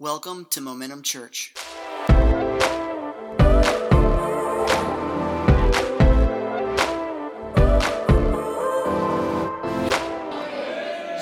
[0.00, 1.52] Welcome to Momentum Church.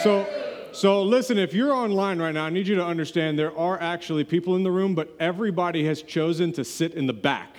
[0.00, 0.24] So,
[0.70, 4.22] so listen, if you're online right now, I need you to understand there are actually
[4.22, 7.56] people in the room, but everybody has chosen to sit in the back.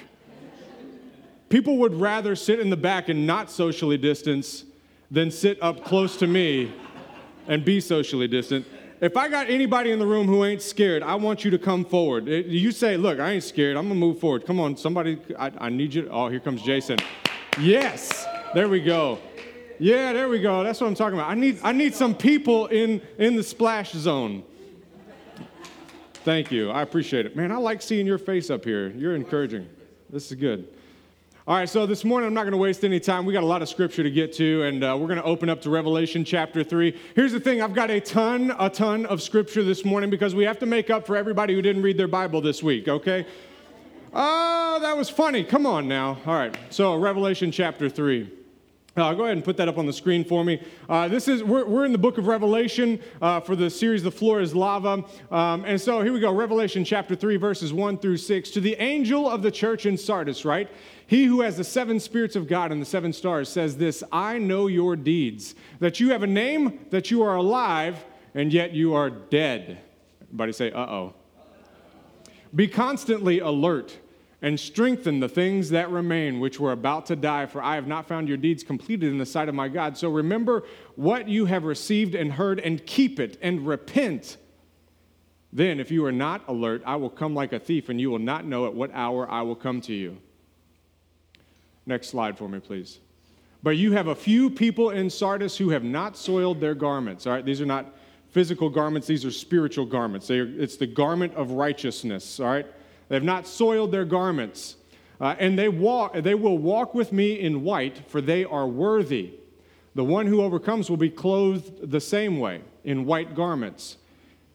[1.49, 4.63] People would rather sit in the back and not socially distance
[5.11, 6.71] than sit up close to me
[7.49, 8.65] and be socially distant.
[9.01, 11.85] If I got anybody in the room who ain't scared, I want you to come
[11.85, 12.27] forward.
[12.27, 13.77] Eh, you say, Look, I ain't scared.
[13.77, 14.45] I'm going to move forward.
[14.45, 16.09] Come on, somebody, I, I need you.
[16.11, 16.99] Oh, here comes Jason.
[17.59, 19.19] Yes, there we go.
[19.79, 20.63] Yeah, there we go.
[20.65, 21.29] That's what I'm talking about.
[21.29, 24.43] I need, I need some people in, in the splash zone.
[26.25, 26.69] Thank you.
[26.69, 27.37] I appreciate it.
[27.37, 28.89] Man, I like seeing your face up here.
[28.89, 29.69] You're encouraging.
[30.09, 30.67] This is good.
[31.49, 33.25] All right, so this morning I'm not going to waste any time.
[33.25, 35.49] We got a lot of scripture to get to, and uh, we're going to open
[35.49, 36.95] up to Revelation chapter 3.
[37.15, 40.43] Here's the thing I've got a ton, a ton of scripture this morning because we
[40.43, 43.25] have to make up for everybody who didn't read their Bible this week, okay?
[44.13, 45.43] Oh, that was funny.
[45.43, 46.19] Come on now.
[46.27, 48.38] All right, so Revelation chapter 3.
[48.97, 50.59] Uh, go ahead and put that up on the screen for me.
[50.89, 54.11] Uh, this is we're, we're in the book of Revelation uh, for the series "The
[54.11, 56.33] Floor Is Lava," um, and so here we go.
[56.33, 58.49] Revelation chapter three, verses one through six.
[58.51, 60.69] To the angel of the church in Sardis, right?
[61.05, 64.39] He who has the seven spirits of God and the seven stars says this: I
[64.39, 68.95] know your deeds, that you have a name, that you are alive, and yet you
[68.95, 69.77] are dead.
[70.23, 71.13] Everybody say, "Uh oh."
[72.55, 73.95] Be constantly alert
[74.41, 78.07] and strengthen the things that remain, which were about to die, for I have not
[78.07, 79.97] found your deeds completed in the sight of my God.
[79.97, 80.63] So remember
[80.95, 84.37] what you have received and heard, and keep it, and repent.
[85.51, 88.19] Then, if you are not alert, I will come like a thief, and you will
[88.19, 90.17] not know at what hour I will come to you.
[91.85, 92.99] Next slide for me, please.
[93.61, 97.27] But you have a few people in Sardis who have not soiled their garments.
[97.27, 97.93] All right, these are not
[98.29, 100.29] physical garments, these are spiritual garments.
[100.29, 102.67] Are, it's the garment of righteousness, all right?
[103.09, 104.77] They have not soiled their garments.
[105.19, 109.33] Uh, and they, walk, they will walk with me in white, for they are worthy.
[109.95, 113.97] The one who overcomes will be clothed the same way, in white garments.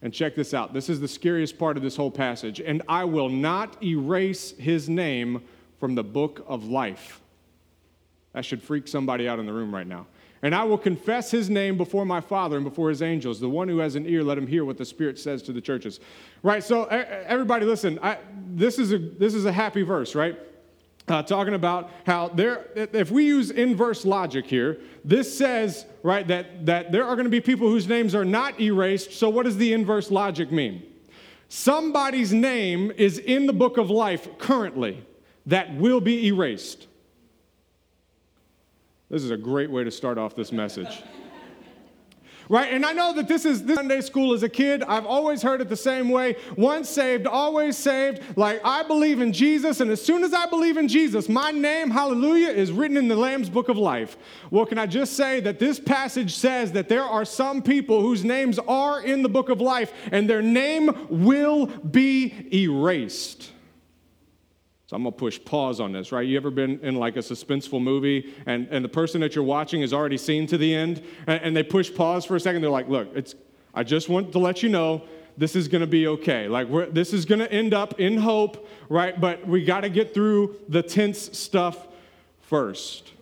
[0.00, 0.72] And check this out.
[0.72, 2.60] This is the scariest part of this whole passage.
[2.60, 5.42] And I will not erase his name
[5.80, 7.20] from the book of life.
[8.32, 10.06] That should freak somebody out in the room right now.
[10.44, 13.40] And I will confess his name before my Father and before his angels.
[13.40, 15.60] The one who has an ear, let him hear what the Spirit says to the
[15.60, 16.00] churches.
[16.42, 18.18] Right, so everybody listen, I,
[18.50, 20.38] this, is a, this is a happy verse, right?
[21.08, 26.66] Uh, talking about how there, if we use inverse logic here, this says, right, that,
[26.66, 29.14] that there are going to be people whose names are not erased.
[29.14, 30.82] So what does the inverse logic mean?
[31.48, 35.06] Somebody's name is in the book of life currently
[35.46, 36.86] that will be erased.
[39.10, 41.02] This is a great way to start off this message.
[42.48, 42.72] Right?
[42.74, 44.82] And I know that this is this Sunday school as a kid.
[44.82, 46.36] I've always heard it the same way.
[46.56, 48.20] Once saved, always saved.
[48.36, 51.90] Like I believe in Jesus, and as soon as I believe in Jesus, my name,
[51.90, 54.18] hallelujah, is written in the Lamb's book of life.
[54.50, 58.24] Well, can I just say that this passage says that there are some people whose
[58.24, 63.52] names are in the book of life, and their name will be erased.
[64.94, 66.24] So I'm gonna push pause on this, right?
[66.24, 69.80] You ever been in like a suspenseful movie and, and the person that you're watching
[69.80, 72.62] has already seen to the end and, and they push pause for a second?
[72.62, 73.34] They're like, look, it's,
[73.74, 75.02] I just want to let you know
[75.36, 76.46] this is gonna be okay.
[76.46, 79.20] Like, this is gonna end up in hope, right?
[79.20, 81.88] But we gotta get through the tense stuff
[82.42, 83.14] first.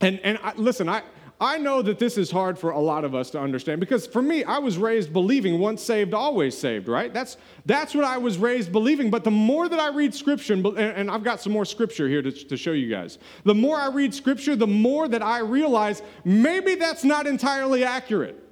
[0.00, 1.02] And, and I, listen, I,
[1.38, 4.22] I know that this is hard for a lot of us to understand because for
[4.22, 7.12] me, I was raised believing once saved, always saved, right?
[7.12, 7.36] That's,
[7.66, 9.10] that's what I was raised believing.
[9.10, 12.32] But the more that I read scripture, and, I've got some more scripture here to,
[12.32, 16.74] to show you guys, the more I read scripture, the more that I realize maybe
[16.74, 18.42] that's not entirely accurate.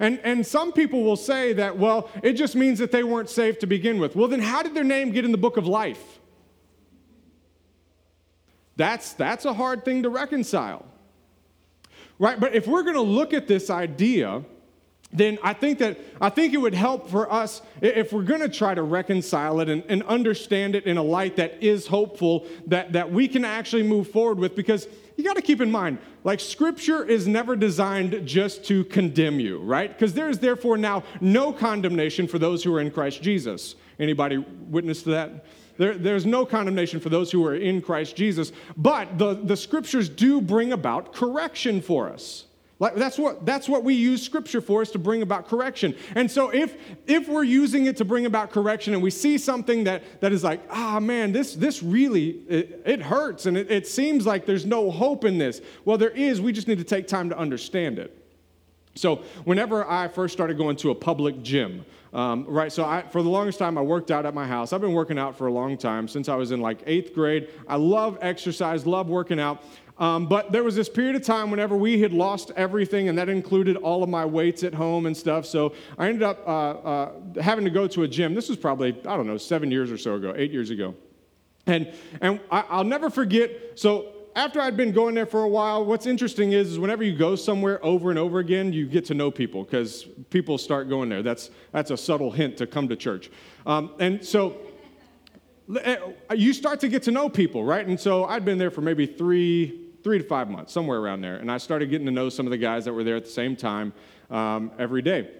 [0.00, 3.60] And, and some people will say that, well, it just means that they weren't saved
[3.60, 4.16] to begin with.
[4.16, 6.18] Well, then how did their name get in the book of life?
[8.74, 10.84] That's, that's a hard thing to reconcile.
[12.18, 12.38] Right?
[12.38, 14.42] But if we're going to look at this idea,
[15.12, 18.48] then I think that I think it would help for us if we're going to
[18.48, 22.92] try to reconcile it and, and, understand it in a light that is hopeful that,
[22.92, 26.40] that we can actually move forward with because you got to keep in mind like
[26.40, 29.90] scripture is never designed just to condemn you right?
[29.90, 33.76] Because there is therefore now no condemnation for those who are in christ jesus.
[33.98, 35.46] Anybody witness to that
[35.78, 40.08] there, there's no condemnation for those who are in Christ Jesus, but the, the scriptures
[40.08, 42.46] do bring about correction for us.
[42.78, 45.94] Like that's what that's what we use scripture for is to bring about correction.
[46.14, 46.76] And so if
[47.06, 50.44] if we're using it to bring about correction and we see something that that is
[50.44, 54.44] like, ah oh, man, this this really it, it hurts and it, it seems like
[54.44, 55.62] there's no hope in this.
[55.86, 58.14] Well, there is, we just need to take time to understand it.
[58.94, 61.84] So, whenever I first started going to a public gym,
[62.16, 64.72] um, right, so I, for the longest time, I worked out at my house.
[64.72, 67.50] I've been working out for a long time, since I was in like eighth grade.
[67.68, 69.62] I love exercise, love working out.
[69.98, 73.28] Um, but there was this period of time whenever we had lost everything, and that
[73.28, 75.44] included all of my weights at home and stuff.
[75.44, 78.34] So I ended up uh, uh, having to go to a gym.
[78.34, 80.94] This was probably, I don't know, seven years or so ago, eight years ago.
[81.66, 81.92] And,
[82.22, 86.04] and I, I'll never forget, so after I'd been going there for a while, what's
[86.04, 89.30] interesting is, is whenever you go somewhere over and over again, you get to know
[89.30, 91.22] people because people start going there.
[91.22, 93.30] That's, that's a subtle hint to come to church.
[93.64, 94.58] Um, and so
[95.82, 95.96] eh,
[96.34, 97.86] you start to get to know people, right?
[97.86, 101.36] And so I'd been there for maybe three, three to five months, somewhere around there.
[101.36, 103.30] And I started getting to know some of the guys that were there at the
[103.30, 103.94] same time
[104.28, 105.30] um, every day.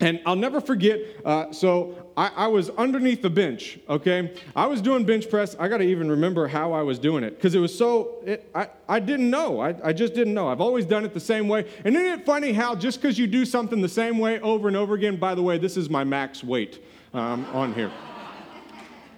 [0.00, 4.34] And I'll never forget, uh, so I, I, was underneath the bench, okay?
[4.56, 5.54] I was doing bench press.
[5.58, 8.50] I got to even remember how I was doing it because it was so, it,
[8.56, 9.60] I, I didn't know.
[9.60, 10.48] I, I just didn't know.
[10.48, 11.70] I've always done it the same way.
[11.84, 14.76] And isn't it funny how just because you do something the same way over and
[14.76, 17.92] over again, by the way, this is my max weight um, on here.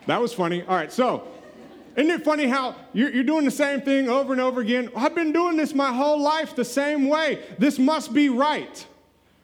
[0.07, 0.63] That was funny.
[0.63, 1.27] All right, so
[1.97, 4.91] isn't it funny how you're, you're, doing the same thing over and over again?
[4.95, 7.43] I've been doing this my whole life the same way.
[7.59, 8.87] This must be right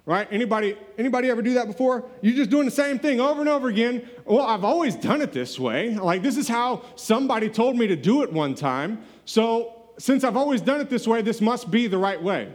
[0.04, 0.26] right?
[0.30, 2.04] Anybody anybody ever do that before?
[2.20, 4.08] You're just doing the same thing over and over again.
[4.24, 5.94] Well i've always done it this way.
[5.94, 9.02] Like this is how somebody told me to do it one time.
[9.24, 12.52] So since i've always done it this way this must be the right way.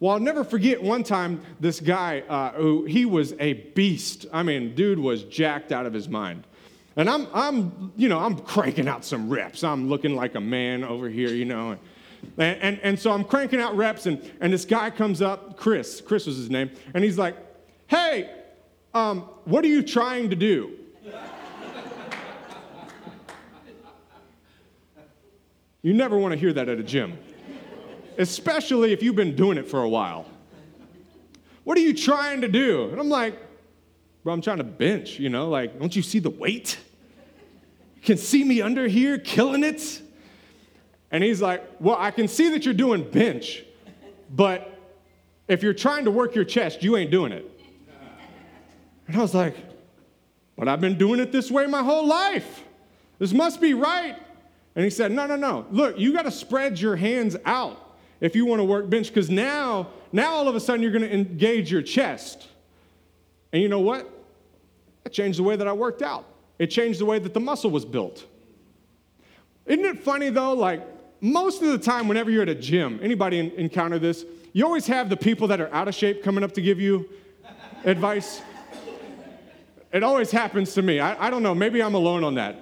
[0.00, 4.26] Well i'll never forget one time this guy uh, who he was a beast.
[4.32, 6.46] I mean dude was jacked out of his mind.
[6.96, 9.64] And i'm i'm you know i'm cranking out some reps.
[9.64, 11.70] I'm looking like a man over here you know.
[11.70, 11.80] and,
[12.38, 16.26] and, and, so I'm cranking out reps, and, and this guy comes up, Chris, Chris
[16.26, 17.36] was his name, and he's like,
[17.86, 18.30] Hey,
[18.94, 20.76] um, what are you trying to do?
[25.82, 27.18] you never want to hear that at a gym,
[28.18, 30.26] especially if you've been doing it for a while.
[31.64, 32.90] What are you trying to do?
[32.90, 33.38] And I'm like,
[34.22, 36.78] Bro, I'm trying to bench, you know, like, don't you see the weight?
[37.96, 40.02] You can see me under here killing it.
[41.10, 43.64] And he's like, Well, I can see that you're doing bench,
[44.30, 44.78] but
[45.48, 47.46] if you're trying to work your chest, you ain't doing it.
[49.06, 49.56] And I was like,
[50.56, 52.64] But I've been doing it this way my whole life.
[53.18, 54.16] This must be right.
[54.74, 55.66] And he said, No, no, no.
[55.70, 59.30] Look, you got to spread your hands out if you want to work bench, because
[59.30, 62.48] now, now all of a sudden you're going to engage your chest.
[63.52, 64.08] And you know what?
[65.04, 66.26] That changed the way that I worked out.
[66.58, 68.26] It changed the way that the muscle was built.
[69.66, 70.52] Isn't it funny though?
[70.52, 70.86] Like,
[71.20, 74.24] most of the time, whenever you're at a gym, anybody encounter this?
[74.52, 77.08] You always have the people that are out of shape coming up to give you
[77.84, 78.42] advice.
[79.92, 81.00] It always happens to me.
[81.00, 82.56] I, I, don't know, maybe I'm alone on that.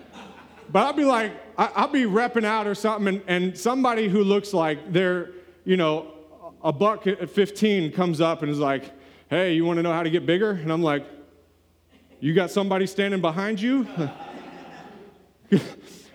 [0.71, 4.23] But I'll be like, I, will be repping out or something, and, and somebody who
[4.23, 5.31] looks like they're,
[5.65, 6.13] you know,
[6.63, 8.91] a buck at 15 comes up and is like,
[9.31, 10.51] hey, you want to know how to get bigger?
[10.51, 11.07] And I'm like,
[12.21, 13.87] you got somebody standing behind you?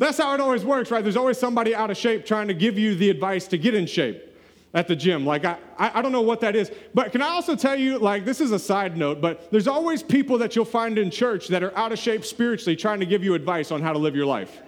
[0.00, 1.02] That's how it always works, right?
[1.02, 3.84] There's always somebody out of shape trying to give you the advice to get in
[3.84, 4.34] shape
[4.72, 5.26] at the gym.
[5.26, 6.72] Like, I, I don't know what that is.
[6.94, 10.02] But can I also tell you, like, this is a side note, but there's always
[10.02, 13.22] people that you'll find in church that are out of shape spiritually trying to give
[13.22, 14.62] you advice on how to live your life.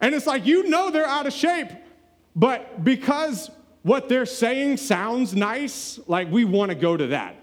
[0.00, 1.68] And it's like, you know they're out of shape,
[2.34, 3.48] but because
[3.82, 7.36] what they're saying sounds nice, like, we want to go to that.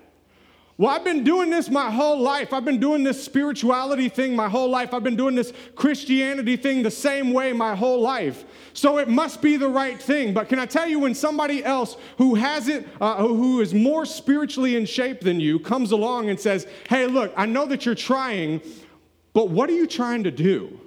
[0.79, 2.53] Well, I've been doing this my whole life.
[2.53, 4.93] I've been doing this spirituality thing my whole life.
[4.93, 8.45] I've been doing this Christianity thing the same way my whole life.
[8.71, 10.33] So it must be the right thing.
[10.33, 14.05] But can I tell you, when somebody else who has it, uh, who is more
[14.05, 17.93] spiritually in shape than you, comes along and says, Hey, look, I know that you're
[17.93, 18.61] trying,
[19.33, 20.79] but what are you trying to do?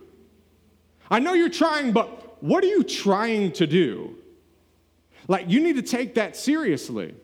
[1.11, 4.17] I know you're trying, but what are you trying to do?
[5.29, 7.15] Like, you need to take that seriously.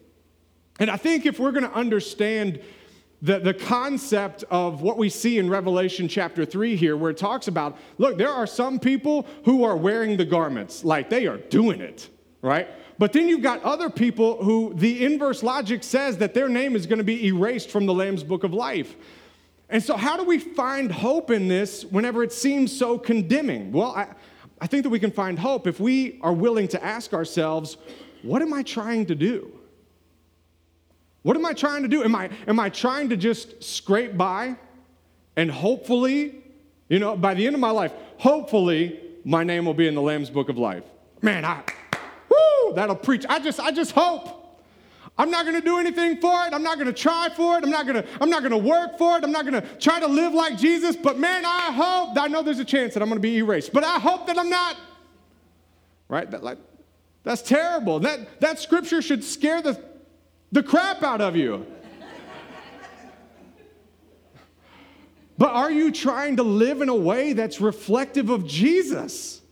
[0.78, 2.60] And I think if we're going to understand
[3.20, 7.48] the, the concept of what we see in Revelation chapter 3 here, where it talks
[7.48, 11.80] about look, there are some people who are wearing the garments, like they are doing
[11.80, 12.08] it,
[12.42, 12.68] right?
[12.98, 16.86] But then you've got other people who the inverse logic says that their name is
[16.86, 18.96] going to be erased from the Lamb's book of life.
[19.68, 23.70] And so, how do we find hope in this whenever it seems so condemning?
[23.70, 24.08] Well, I,
[24.60, 27.76] I think that we can find hope if we are willing to ask ourselves,
[28.22, 29.57] what am I trying to do?
[31.22, 32.02] What am I trying to do?
[32.02, 34.56] Am I, am I trying to just scrape by
[35.36, 36.42] and hopefully,
[36.88, 40.02] you know, by the end of my life, hopefully my name will be in the
[40.02, 40.84] Lamb's book of life?
[41.20, 41.62] Man, I,
[42.28, 43.26] whoo, that'll preach.
[43.28, 44.36] I just, I just hope.
[45.20, 46.54] I'm not gonna do anything for it.
[46.54, 47.64] I'm not gonna try for it.
[47.64, 49.24] I'm not gonna, I'm not gonna work for it.
[49.24, 50.94] I'm not gonna try to live like Jesus.
[50.94, 53.82] But man, I hope, I know there's a chance that I'm gonna be erased, but
[53.82, 54.76] I hope that I'm not.
[56.08, 56.30] Right?
[56.30, 56.58] That, like,
[57.24, 58.00] That's terrible.
[58.00, 59.78] That, that scripture should scare the,
[60.52, 61.66] the crap out of you.
[65.36, 69.42] but are you trying to live in a way that's reflective of Jesus?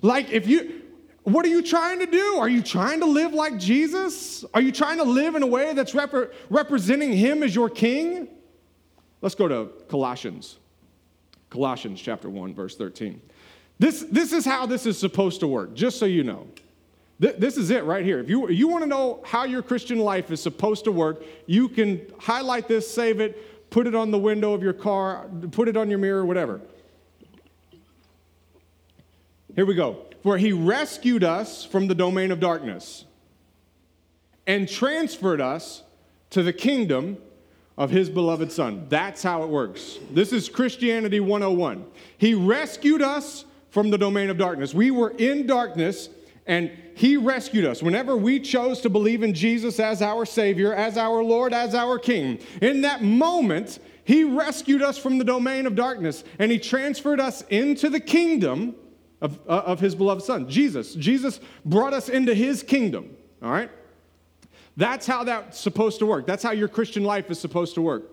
[0.00, 0.82] Like, if you,
[1.22, 2.36] what are you trying to do?
[2.38, 4.44] Are you trying to live like Jesus?
[4.54, 8.28] Are you trying to live in a way that's rep- representing Him as your King?
[9.20, 10.58] Let's go to Colossians.
[11.50, 13.20] Colossians chapter 1, verse 13.
[13.78, 16.46] This, this is how this is supposed to work, just so you know.
[17.22, 18.18] Th- this is it right here.
[18.18, 21.68] If you, you want to know how your Christian life is supposed to work, you
[21.68, 25.76] can highlight this, save it, put it on the window of your car, put it
[25.76, 26.60] on your mirror, whatever.
[29.54, 30.04] Here we go.
[30.24, 33.04] For he rescued us from the domain of darkness
[34.44, 35.84] and transferred us
[36.30, 37.18] to the kingdom
[37.78, 38.86] of his beloved son.
[38.88, 39.98] That's how it works.
[40.10, 41.84] This is Christianity 101.
[42.18, 44.74] He rescued us from the domain of darkness.
[44.74, 46.08] We were in darkness
[46.46, 47.82] and he rescued us.
[47.82, 51.98] Whenever we chose to believe in Jesus as our Savior, as our Lord, as our
[51.98, 57.20] King, in that moment, he rescued us from the domain of darkness and he transferred
[57.20, 58.74] us into the kingdom
[59.20, 60.94] of, uh, of his beloved Son, Jesus.
[60.94, 63.70] Jesus brought us into his kingdom, all right?
[64.76, 66.26] That's how that's supposed to work.
[66.26, 68.04] That's how your Christian life is supposed to work.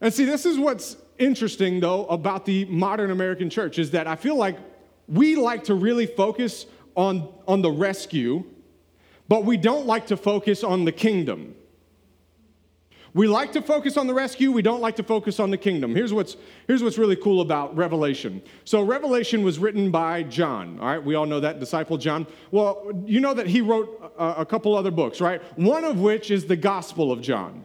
[0.00, 4.16] And see, this is what's interesting, though, about the modern American church is that I
[4.16, 4.58] feel like
[5.06, 8.44] we like to really focus on, on the rescue,
[9.28, 11.54] but we don't like to focus on the kingdom.
[13.14, 15.94] We like to focus on the rescue, we don't like to focus on the kingdom.
[15.94, 16.36] Here's what's,
[16.66, 18.42] here's what's really cool about Revelation.
[18.64, 21.02] So, Revelation was written by John, all right?
[21.02, 22.26] We all know that, disciple John.
[22.50, 25.40] Well, you know that he wrote a, a couple other books, right?
[25.56, 27.64] One of which is the Gospel of John.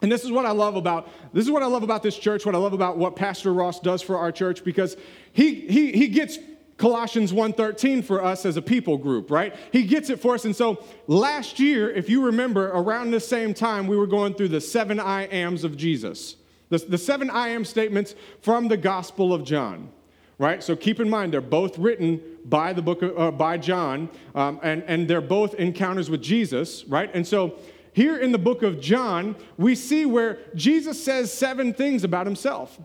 [0.00, 2.46] And this is what I love about this is what I love about this church,
[2.46, 4.96] what I love about what Pastor Ross does for our church, because
[5.32, 6.38] he he he gets
[6.78, 9.54] Colossians 1:13 for us as a people group, right?
[9.72, 10.44] He gets it for us.
[10.44, 14.48] And so last year, if you remember, around the same time, we were going through
[14.48, 16.36] the seven I ams of Jesus.
[16.70, 19.90] The, the seven I am statements from the Gospel of John,
[20.38, 20.62] right?
[20.62, 24.60] So keep in mind, they're both written by the book of, uh, by John, um,
[24.62, 27.10] and, and they're both encounters with Jesus, right?
[27.12, 27.58] And so
[27.92, 32.78] here in the book of John, we see where Jesus says seven things about himself.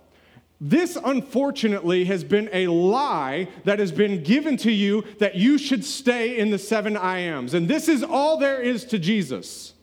[0.65, 5.83] This, unfortunately, has been a lie that has been given to you that you should
[5.83, 7.53] stay in the seven I ams.
[7.53, 9.73] And this is all there is to Jesus.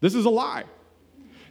[0.00, 0.64] This is a lie.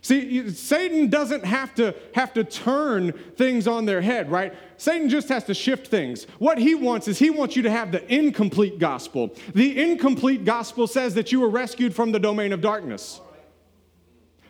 [0.01, 4.55] See, Satan doesn't have to have to turn things on their head, right?
[4.77, 6.23] Satan just has to shift things.
[6.39, 9.35] What he wants is he wants you to have the incomplete gospel.
[9.53, 13.21] The incomplete gospel says that you were rescued from the domain of darkness.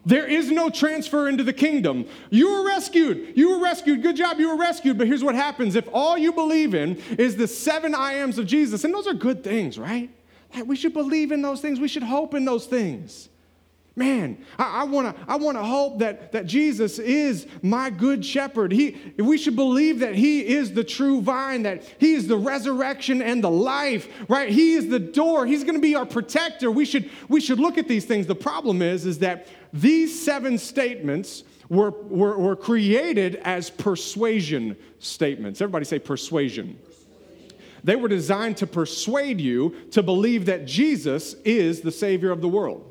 [0.08, 2.08] There is no transfer into the kingdom.
[2.30, 3.34] You were rescued.
[3.36, 4.02] You were rescued.
[4.02, 4.40] Good job.
[4.40, 4.98] You were rescued.
[4.98, 8.46] But here's what happens if all you believe in is the seven I ams of
[8.46, 10.10] Jesus, and those are good things, right?
[10.66, 11.82] We should believe in those things.
[11.82, 13.28] We should hope in those things.
[13.98, 18.72] Man, I, I want to I wanna hope that, that Jesus is my good shepherd.
[18.72, 23.24] He, we should believe that He is the true vine, that He is the resurrection
[23.24, 24.50] and the life, right?
[24.50, 25.48] He is the door.
[25.48, 26.70] He's to be our protector.
[26.70, 28.27] We should, we should look at these things.
[28.27, 35.60] The problem is, is that these seven statements were, were, were created as persuasion statements.
[35.60, 36.77] Everybody say persuasion.
[37.84, 42.48] They were designed to persuade you to believe that Jesus is the Savior of the
[42.48, 42.87] world.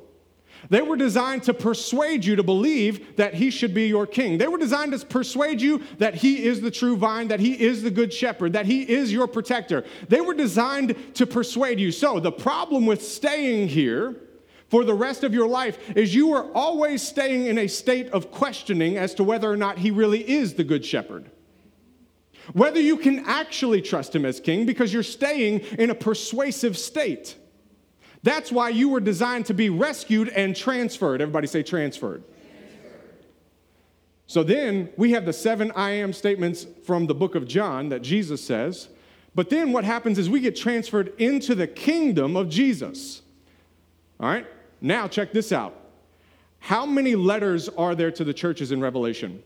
[0.69, 4.39] They were designed to persuade you to believe that he should be your king.
[4.39, 7.83] They were designed to persuade you that he is the true vine, that he is
[7.83, 9.85] the good shepherd, that he is your protector.
[10.09, 11.93] They were designed to persuade you.
[11.93, 14.17] So, the problem with staying here
[14.69, 18.31] for the rest of your life is you are always staying in a state of
[18.31, 21.31] questioning as to whether or not he really is the good shepherd.
[22.53, 27.37] Whether you can actually trust him as king because you're staying in a persuasive state.
[28.27, 31.21] That's why you were designed to be rescued and transferred.
[31.21, 32.25] Everybody say transferred.
[34.27, 38.03] So then we have the seven I am statements from the book of John that
[38.03, 38.89] Jesus says.
[39.37, 43.23] But then what happens is we get transferred into the kingdom of Jesus.
[44.19, 44.49] All right?
[44.81, 45.77] Now, check this out.
[46.59, 49.41] How many letters are there to the churches in Revelation?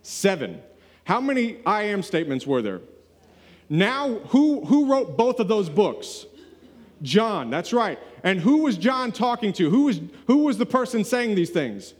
[0.00, 0.62] Seven.
[1.04, 2.80] How many I am statements were there?
[3.68, 6.24] Now, who, who wrote both of those books?
[7.02, 7.98] John, that's right.
[8.22, 9.70] And who was John talking to?
[9.70, 11.94] Who was, who was the person saying these things?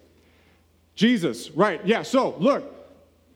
[0.94, 1.80] Jesus, right.
[1.86, 2.74] Yeah, so look,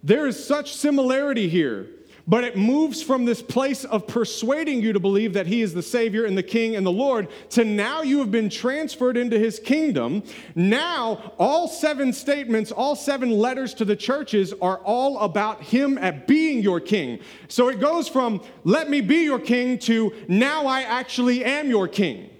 [0.02, 1.88] there is such similarity here
[2.26, 5.82] But it moves from this place of persuading you to believe that he is the
[5.82, 9.58] Savior and the King and the Lord to now you have been transferred into his
[9.58, 10.22] kingdom.
[10.54, 16.28] Now, all seven statements, all seven letters to the churches are all about him at
[16.28, 17.18] being your king.
[17.48, 21.88] So it goes from, let me be your king, to now I actually am your
[21.88, 22.30] king.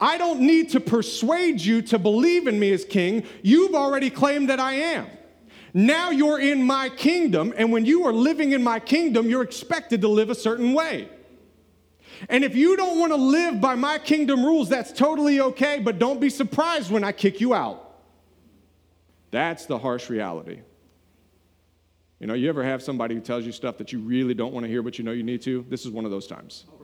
[0.00, 3.24] I don't need to persuade you to believe in me as king.
[3.42, 5.06] You've already claimed that I am.
[5.72, 10.00] Now you're in my kingdom, and when you are living in my kingdom, you're expected
[10.02, 11.08] to live a certain way.
[12.28, 15.98] And if you don't want to live by my kingdom rules, that's totally okay, but
[15.98, 17.86] don't be surprised when I kick you out.
[19.30, 20.60] That's the harsh reality.
[22.18, 24.64] You know, you ever have somebody who tells you stuff that you really don't want
[24.64, 25.64] to hear, but you know you need to?
[25.70, 26.66] This is one of those times.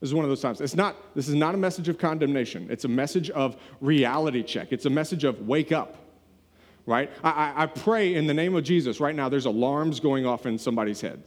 [0.00, 0.60] This is one of those times.
[0.60, 2.68] It's not, this is not a message of condemnation.
[2.70, 4.68] It's a message of reality check.
[4.70, 6.07] It's a message of wake up
[6.88, 7.10] right?
[7.22, 10.58] I, I, pray in the name of Jesus right now, there's alarms going off in
[10.58, 11.22] somebody's head,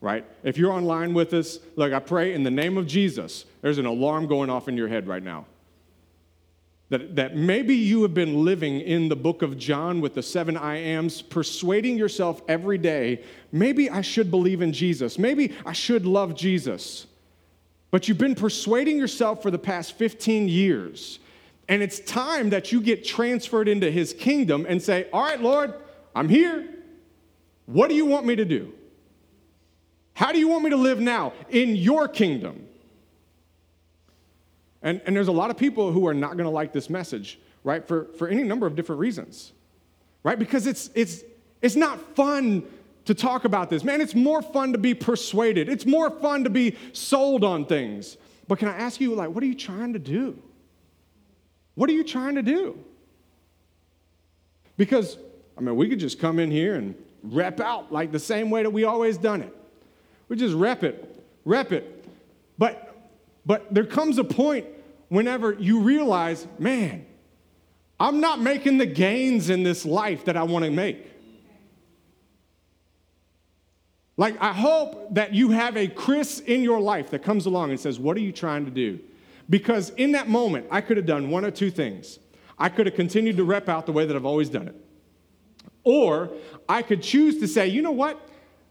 [0.00, 0.24] right?
[0.44, 3.86] If you're online with us, look, I pray in the name of Jesus, there's an
[3.86, 5.46] alarm going off in your head right now.
[6.90, 10.56] That, that maybe you have been living in the book of John with the seven
[10.56, 15.18] I ams, persuading yourself every day, maybe I should believe in Jesus.
[15.18, 17.08] Maybe I should love Jesus.
[17.90, 21.18] But you've been persuading yourself for the past 15 years
[21.72, 25.72] and it's time that you get transferred into his kingdom and say, All right, Lord,
[26.14, 26.68] I'm here.
[27.64, 28.74] What do you want me to do?
[30.12, 32.68] How do you want me to live now in your kingdom?
[34.82, 37.40] And, and there's a lot of people who are not going to like this message,
[37.64, 37.88] right?
[37.88, 39.52] For, for any number of different reasons,
[40.24, 40.38] right?
[40.38, 41.22] Because it's, it's,
[41.62, 42.64] it's not fun
[43.06, 43.82] to talk about this.
[43.82, 48.18] Man, it's more fun to be persuaded, it's more fun to be sold on things.
[48.46, 50.38] But can I ask you, like, what are you trying to do?
[51.74, 52.78] What are you trying to do?
[54.76, 55.16] Because,
[55.56, 58.62] I mean, we could just come in here and rep out like the same way
[58.62, 59.56] that we always done it.
[60.28, 62.04] We just rep it, rep it.
[62.58, 62.96] But,
[63.46, 64.66] but there comes a point
[65.08, 67.06] whenever you realize, man,
[68.00, 71.06] I'm not making the gains in this life that I want to make.
[74.16, 77.80] Like, I hope that you have a Chris in your life that comes along and
[77.80, 79.00] says, What are you trying to do?
[79.48, 82.18] Because in that moment, I could have done one or two things.
[82.58, 84.76] I could have continued to rep out the way that I've always done it.
[85.84, 86.30] Or
[86.68, 88.28] I could choose to say, you know what?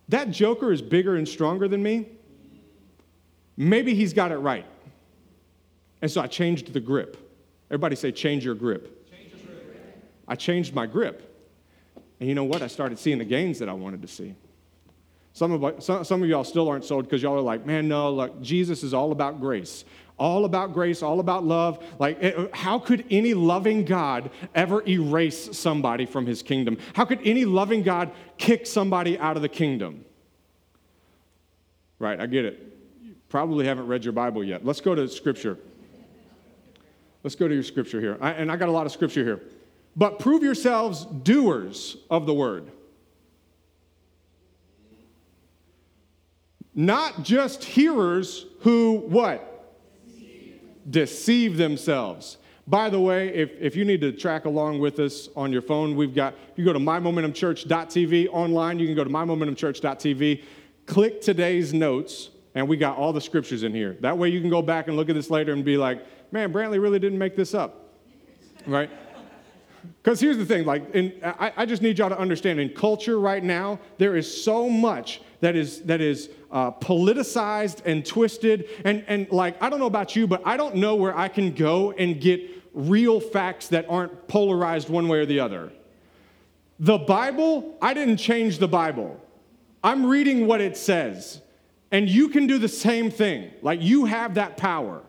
[0.10, 2.08] That joker is bigger and stronger than me.
[3.58, 4.66] Maybe he's got it right.
[6.02, 7.18] And so I changed the grip.
[7.70, 9.10] Everybody say, change your grip.
[9.10, 10.04] Change your grip.
[10.28, 11.28] I changed my grip.
[12.20, 12.62] And you know what?
[12.62, 14.36] I started seeing the gains that I wanted to see.
[15.34, 18.12] Some of, some, some of y'all still aren't sold because y'all are like, man, no,
[18.12, 19.86] look, Jesus is all about grace
[20.18, 21.84] all about grace, all about love.
[22.00, 26.78] Like, eh, how could any loving God ever erase somebody from his kingdom?
[26.94, 30.06] How could any loving God kick somebody out of the kingdom?
[32.00, 32.78] Right, I get it.
[33.04, 34.66] You probably haven't read your Bible yet.
[34.66, 35.58] Let's go to scripture.
[37.24, 38.18] Let's go to your scripture here.
[38.20, 39.42] I, and I got a lot of scripture here.
[39.96, 42.72] But prove yourselves doers of the word.
[46.74, 49.51] Not just hearers who what?
[50.90, 52.38] Deceive themselves.
[52.68, 55.96] By the way, if, if you need to track along with us on your phone,
[55.96, 60.44] we've got, you go to mymomentumchurch.tv online, you can go to mymomentumchurch.tv,
[60.86, 63.98] click today's notes, and we got all the scriptures in here.
[64.02, 66.54] That way you can go back and look at this later and be like, man,
[66.54, 67.94] Brantley really didn't make this up,
[68.66, 68.90] right?
[70.04, 73.20] Because here's the thing, like, in, I, I just need y'all to understand in culture
[73.20, 78.68] right now, there is so much that is, that is uh, politicized and twisted.
[78.84, 81.54] And, and like, I don't know about you, but I don't know where I can
[81.54, 82.42] go and get
[82.74, 85.72] real facts that aren't polarized one way or the other.
[86.80, 89.20] The Bible, I didn't change the Bible.
[89.84, 91.42] I'm reading what it says.
[91.92, 93.52] And you can do the same thing.
[93.62, 95.02] Like, you have that power.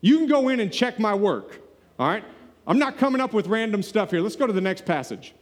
[0.00, 1.60] You can go in and check my work,
[1.98, 2.24] all right?
[2.66, 4.20] I'm not coming up with random stuff here.
[4.20, 5.34] Let's go to the next passage.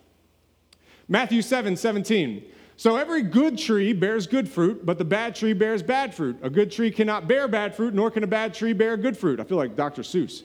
[1.08, 2.44] Matthew 7 17.
[2.78, 6.38] So every good tree bears good fruit, but the bad tree bears bad fruit.
[6.42, 9.40] A good tree cannot bear bad fruit, nor can a bad tree bear good fruit.
[9.40, 10.02] I feel like Dr.
[10.02, 10.42] Seuss.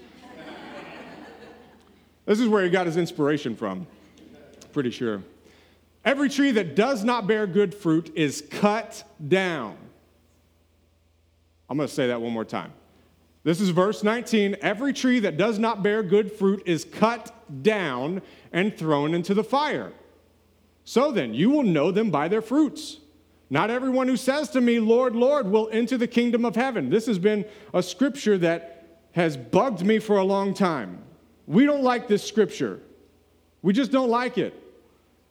[2.25, 3.85] this is where he got his inspiration from,
[4.71, 5.21] pretty sure.
[6.05, 9.75] Every tree that does not bear good fruit is cut down.
[11.69, 12.71] I'm going to say that one more time.
[13.43, 14.57] This is verse 19.
[14.61, 18.21] Every tree that does not bear good fruit is cut down
[18.53, 19.91] and thrown into the fire.
[20.83, 22.97] So then, you will know them by their fruits.
[23.49, 26.89] Not everyone who says to me, Lord, Lord, will enter the kingdom of heaven.
[26.89, 30.99] This has been a scripture that has bugged me for a long time.
[31.47, 32.79] We don't like this scripture.
[33.61, 34.53] We just don't like it.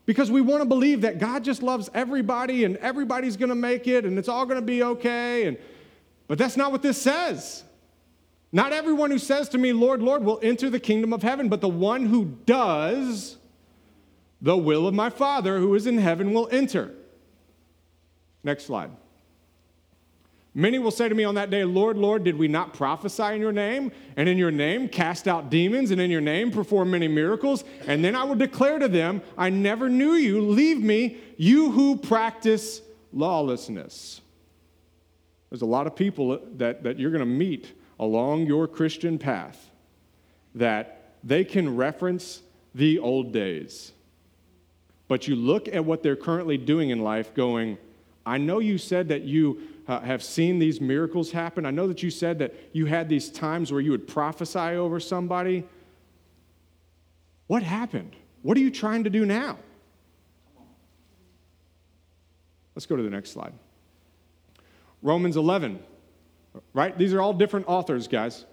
[0.05, 3.87] because we want to believe that God just loves everybody and everybody's going to make
[3.87, 5.45] it and it's all going to be okay.
[5.47, 5.57] And,
[6.27, 7.63] but that's not what this says.
[8.51, 11.61] Not everyone who says to me, Lord, Lord, will enter the kingdom of heaven, but
[11.61, 13.37] the one who does
[14.41, 16.91] the will of my Father who is in heaven will enter.
[18.43, 18.91] Next slide.
[20.53, 23.39] Many will say to me on that day, Lord, Lord, did we not prophesy in
[23.39, 23.91] your name?
[24.17, 27.63] And in your name cast out demons, and in your name perform many miracles?
[27.87, 30.41] And then I will declare to them, I never knew you.
[30.41, 32.81] Leave me, you who practice
[33.13, 34.19] lawlessness.
[35.49, 39.69] There's a lot of people that, that you're going to meet along your Christian path
[40.55, 42.41] that they can reference
[42.75, 43.93] the old days.
[45.11, 47.77] But you look at what they're currently doing in life, going,
[48.25, 51.65] I know you said that you uh, have seen these miracles happen.
[51.65, 55.01] I know that you said that you had these times where you would prophesy over
[55.01, 55.65] somebody.
[57.47, 58.15] What happened?
[58.41, 59.57] What are you trying to do now?
[62.73, 63.51] Let's go to the next slide.
[65.01, 65.83] Romans 11,
[66.73, 66.97] right?
[66.97, 68.45] These are all different authors, guys.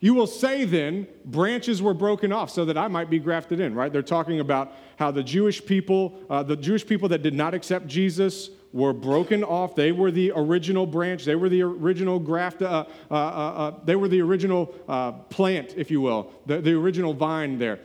[0.00, 3.74] You will say then, branches were broken off so that I might be grafted in,
[3.74, 3.92] right?
[3.92, 7.88] They're talking about how the Jewish people, uh, the Jewish people that did not accept
[7.88, 9.74] Jesus, were broken off.
[9.74, 11.24] They were the original branch.
[11.24, 12.62] They were the original graft.
[12.62, 16.74] Uh, uh, uh, uh they were the original uh, plant, if you will, the, the
[16.74, 17.80] original vine there.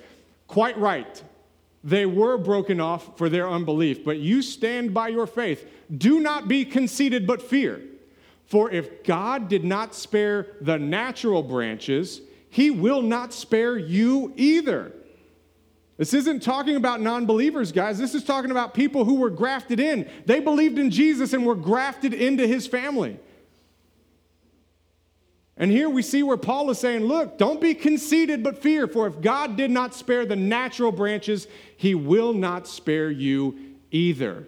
[0.47, 1.23] Quite right.
[1.83, 5.67] They were broken off for their unbelief, but you stand by your faith.
[5.97, 7.81] Do not be conceited, but fear.
[8.45, 14.91] For if God did not spare the natural branches, he will not spare you either.
[15.97, 17.97] This isn't talking about non believers, guys.
[17.97, 20.09] This is talking about people who were grafted in.
[20.25, 23.19] They believed in Jesus and were grafted into his family.
[25.55, 29.05] And here we see where Paul is saying, Look, don't be conceited, but fear, for
[29.07, 33.57] if God did not spare the natural branches, he will not spare you
[33.91, 34.47] either.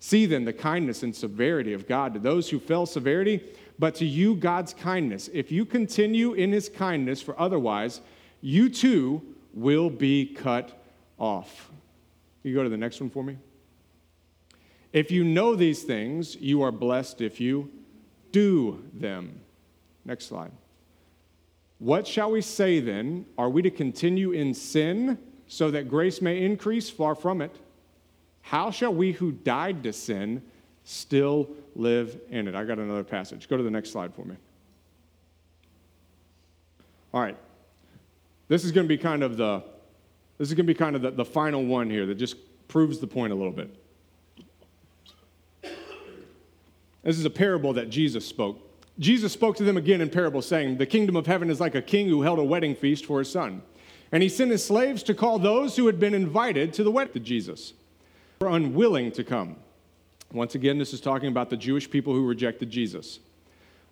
[0.00, 3.42] See then the kindness and severity of God to those who fell severity,
[3.78, 5.28] but to you God's kindness.
[5.32, 8.00] If you continue in his kindness, for otherwise,
[8.40, 10.84] you too will be cut
[11.18, 11.70] off.
[12.42, 13.38] You go to the next one for me.
[14.92, 17.70] If you know these things, you are blessed if you
[18.32, 19.40] do them.
[20.04, 20.52] Next slide.
[21.78, 23.26] What shall we say then?
[23.36, 26.88] Are we to continue in sin so that grace may increase?
[26.88, 27.54] Far from it.
[28.48, 30.42] How shall we who died to sin
[30.84, 32.54] still live in it?
[32.54, 33.46] I got another passage.
[33.46, 34.36] Go to the next slide for me.
[37.12, 37.36] All right.
[38.48, 39.62] This is going to be kind of the
[40.38, 42.36] this is going to be kind of the, the final one here that just
[42.68, 43.74] proves the point a little bit.
[47.02, 48.58] This is a parable that Jesus spoke.
[48.98, 51.82] Jesus spoke to them again in parable, saying, The kingdom of heaven is like a
[51.82, 53.60] king who held a wedding feast for his son.
[54.10, 57.12] And he sent his slaves to call those who had been invited to the wedding
[57.14, 57.74] to Jesus,
[58.40, 59.56] were unwilling to come.
[60.32, 63.18] Once again, this is talking about the Jewish people who rejected Jesus.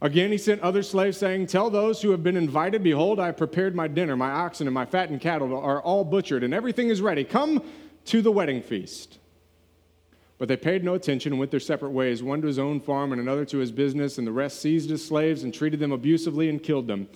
[0.01, 3.37] Again, he sent other slaves, saying, Tell those who have been invited, Behold, I have
[3.37, 4.17] prepared my dinner.
[4.17, 7.25] My oxen and my fattened cattle are all butchered, and everything is ready.
[7.25, 7.61] Come
[8.05, 9.19] to the wedding feast.
[10.39, 13.11] But they paid no attention and went their separate ways, one to his own farm
[13.11, 16.51] and another to his business, and the rest seized his slaves and treated them abusively
[16.51, 17.09] and killed them.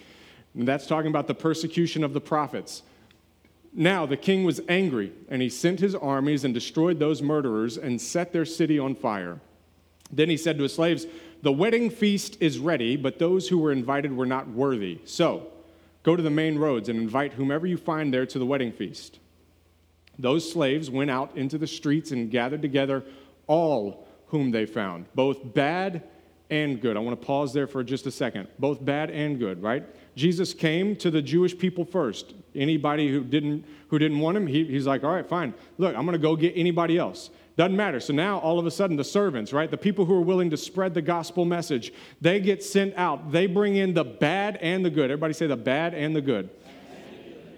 [0.55, 2.83] And that's talking about the persecution of the prophets.
[3.73, 8.01] Now the king was angry, and he sent his armies and destroyed those murderers and
[8.01, 9.41] set their city on fire.
[10.13, 11.07] Then he said to his slaves,
[11.43, 14.99] the wedding feast is ready, but those who were invited were not worthy.
[15.05, 15.47] So,
[16.03, 19.21] go to the main roads and invite whomever you find there to the wedding feast.
[20.19, 23.05] Those slaves went out into the streets and gathered together
[23.47, 26.03] all whom they found, both bad
[26.51, 26.97] and good.
[26.97, 28.49] I want to pause there for just a second.
[28.59, 29.85] Both bad and good, right?
[30.21, 32.35] Jesus came to the Jewish people first.
[32.55, 35.55] Anybody who didn't who didn't want him, he, he's like, all right, fine.
[35.79, 37.31] Look, I'm going to go get anybody else.
[37.57, 38.01] Doesn't matter.
[38.01, 40.59] So now all of a sudden, the servants, right, the people who are willing to
[40.59, 43.33] spread the gospel message, they get sent out.
[43.33, 45.11] They bring in the bad and the good.
[45.11, 46.51] Everybody say the bad and the good.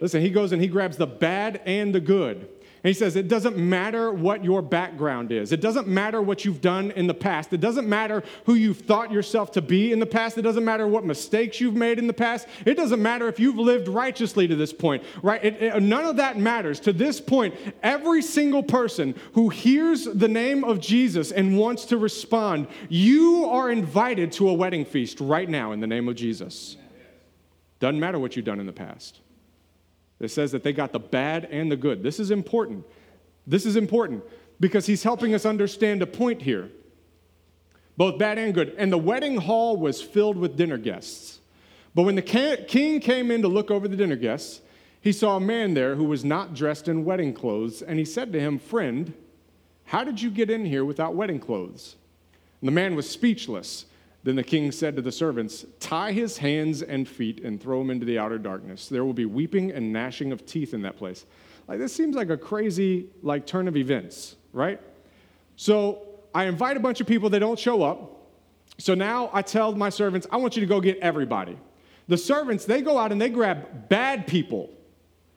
[0.01, 2.49] Listen, he goes and he grabs the bad and the good.
[2.85, 5.53] And he says, It doesn't matter what your background is.
[5.53, 7.53] It doesn't matter what you've done in the past.
[7.53, 10.37] It doesn't matter who you've thought yourself to be in the past.
[10.37, 12.49] It doesn't matter what mistakes you've made in the past.
[12.67, 15.45] It doesn't matter if you've lived righteously to this point, right?
[15.45, 16.81] It, it, none of that matters.
[16.81, 21.97] To this point, every single person who hears the name of Jesus and wants to
[21.97, 26.77] respond, you are invited to a wedding feast right now in the name of Jesus.
[27.79, 29.21] Doesn't matter what you've done in the past.
[30.23, 32.03] It says that they got the bad and the good.
[32.03, 32.87] This is important.
[33.47, 34.23] This is important
[34.61, 36.71] because he's helping us understand a point here.
[37.97, 38.75] Both bad and good.
[38.79, 41.41] And the wedding hall was filled with dinner guests.
[41.95, 44.61] But when the king came in to look over the dinner guests,
[45.01, 48.33] he saw a man there who was not dressed in wedding clothes, and he said
[48.33, 49.13] to him, Friend,
[49.87, 51.97] How did you get in here without wedding clothes?
[52.61, 53.87] And the man was speechless.
[54.25, 57.91] Then the king said to the servants, Tie his hands and feet and throw him
[57.91, 58.89] into the outer darkness.
[58.89, 61.27] There will be weeping and gnashing of teeth in that place.
[61.67, 64.81] Like this seems like a crazy like turn of events, right?
[65.57, 68.21] So I invite a bunch of people, they don't show up.
[68.79, 71.59] So now I tell my servants, I want you to go get everybody.
[72.09, 74.71] The servants, they go out and they grab bad people,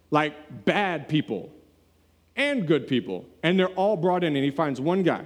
[0.09, 1.51] like bad people,
[2.35, 5.25] and good people, and they're all brought in, and he finds one guy.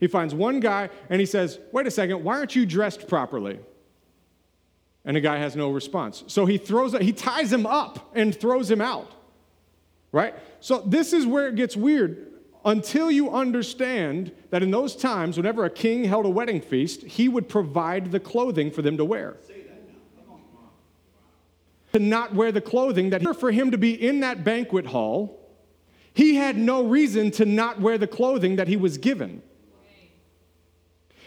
[0.00, 3.60] He finds one guy and he says, Wait a second, why aren't you dressed properly?
[5.04, 6.24] And the guy has no response.
[6.26, 9.12] So he throws he ties him up and throws him out.
[10.10, 10.34] Right?
[10.60, 12.26] So this is where it gets weird.
[12.64, 17.28] Until you understand that in those times, whenever a king held a wedding feast, he
[17.28, 19.36] would provide the clothing for them to wear.
[21.92, 25.40] To not wear the clothing that for him to be in that banquet hall,
[26.12, 29.42] he had no reason to not wear the clothing that he was given.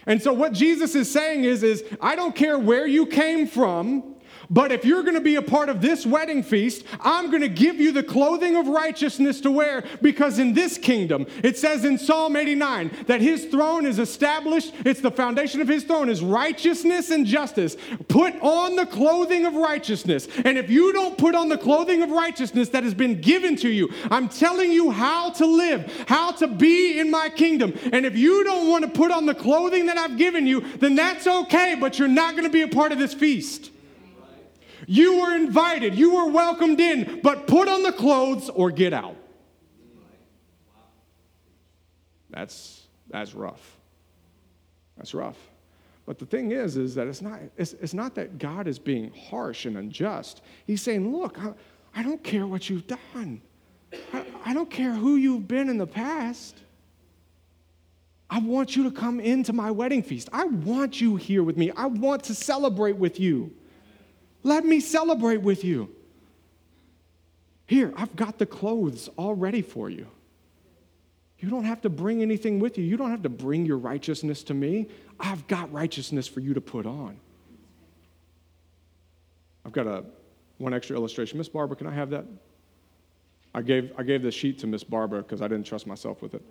[0.06, 4.13] And so what Jesus is saying is, is I don't care where you came from,
[4.54, 7.50] but if you're going to be a part of this wedding feast, I'm going to
[7.50, 11.98] give you the clothing of righteousness to wear because in this kingdom, it says in
[11.98, 17.10] Psalm 89 that his throne is established, it's the foundation of his throne is righteousness
[17.10, 17.76] and justice.
[18.08, 20.28] Put on the clothing of righteousness.
[20.46, 23.70] And if you don't put on the clothing of righteousness that has been given to
[23.70, 27.74] you, I'm telling you how to live, how to be in my kingdom.
[27.92, 30.94] And if you don't want to put on the clothing that I've given you, then
[30.94, 33.72] that's okay, but you're not going to be a part of this feast.
[34.88, 39.16] You were invited, you were welcomed in, but put on the clothes or get out.
[42.30, 43.78] That's, that's rough.
[44.98, 45.38] That's rough.
[46.06, 49.12] But the thing is, is that it's not, it's, it's not that God is being
[49.12, 50.42] harsh and unjust.
[50.66, 51.54] He's saying, look, I,
[51.96, 53.42] I don't care what you've done.
[54.12, 56.58] I, I don't care who you've been in the past.
[58.30, 60.28] I want you to come into my wedding feast.
[60.34, 61.72] I want you here with me.
[61.78, 63.54] I want to celebrate with you.
[64.44, 65.90] Let me celebrate with you.
[67.66, 70.08] Here, I've got the clothes all ready for you.
[71.40, 72.84] You don't have to bring anything with you.
[72.84, 74.88] You don't have to bring your righteousness to me.
[75.20, 77.18] I've got righteousness for you to put on.
[79.66, 80.06] I've got a
[80.58, 81.38] one extra illustration.
[81.38, 82.26] Miss Barbara, can I have that?
[83.56, 86.34] I gave, I gave the sheet to Miss Barbara because I didn't trust myself with
[86.34, 86.42] it.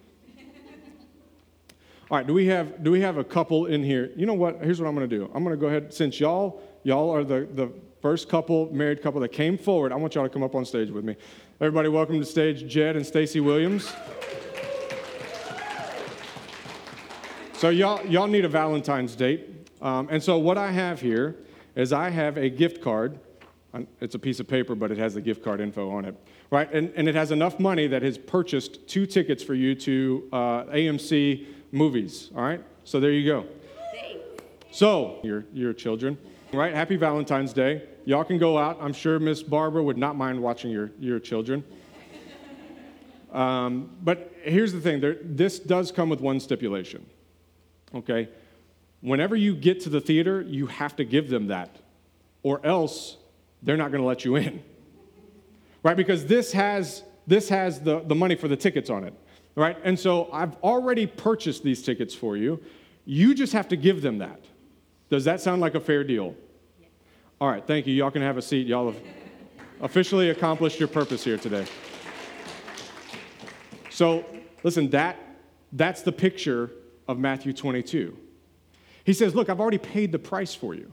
[2.11, 4.11] All right, do we have do we have a couple in here?
[4.17, 4.63] You know what?
[4.63, 5.31] Here's what I'm going to do.
[5.35, 9.21] I'm going to go ahead since y'all y'all are the the first couple married couple
[9.21, 9.93] that came forward.
[9.93, 11.17] I want y'all to come up on stage with me.
[11.61, 13.93] Everybody, welcome to stage Jed and Stacy Williams.
[17.55, 21.37] So y'all y'all need a Valentine's date, um, and so what I have here
[21.75, 23.19] is I have a gift card.
[24.03, 26.15] It's a piece of paper, but it has the gift card info on it,
[26.51, 26.71] right?
[26.75, 30.65] And, and it has enough money that has purchased two tickets for you to uh,
[30.65, 32.63] AMC movies, all right?
[32.85, 33.47] So there you go.
[34.71, 36.19] So, your, your children,
[36.53, 36.75] right?
[36.75, 37.83] Happy Valentine's Day.
[38.05, 38.79] Y'all can go out.
[38.81, 41.65] I'm sure Miss Barbara would not mind watching your, your children.
[43.33, 47.07] Um, but here's the thing there, this does come with one stipulation,
[47.95, 48.29] okay?
[49.01, 51.75] Whenever you get to the theater, you have to give them that,
[52.43, 53.17] or else
[53.63, 54.63] they're not going to let you in,
[55.83, 55.97] right?
[55.97, 59.15] Because this has, this has the, the money for the tickets on it
[59.55, 59.77] right?
[59.85, 62.63] And so I've already purchased these tickets for you.
[63.05, 64.41] You just have to give them that.
[65.13, 66.35] Does that sound like a fair deal?
[67.39, 67.93] All right, thank you.
[67.93, 68.67] Y'all can have a seat.
[68.67, 68.99] Y'all have
[69.83, 71.67] officially accomplished your purpose here today.
[73.91, 74.25] So,
[74.63, 75.19] listen, that
[75.71, 76.71] that's the picture
[77.07, 78.17] of Matthew 22.
[79.05, 80.91] He says, "Look, I've already paid the price for you.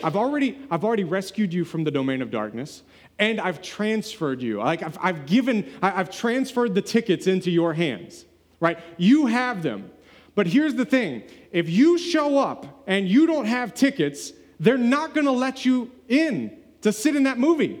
[0.00, 2.84] I've already I've already rescued you from the domain of darkness
[3.18, 4.58] and I've transferred you.
[4.58, 8.26] Like I've, I've given, I've transferred the tickets into your hands,
[8.60, 8.78] right?
[8.96, 9.90] You have them.
[10.36, 15.14] But here's the thing if you show up and you don't have tickets, they're not
[15.14, 17.80] going to let you in to sit in that movie.